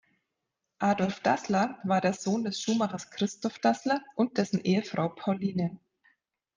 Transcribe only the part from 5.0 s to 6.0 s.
Pauline.